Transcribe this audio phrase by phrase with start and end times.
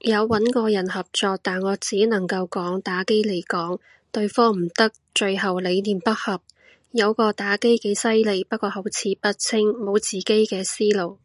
[0.00, 3.78] 有穩過人合作，但我只能夠講打機來講，
[4.10, 6.40] 對方唔得，最後理念不合，
[6.90, 11.20] 有個打機几犀利，不過口齒不清，無自己嘅思路。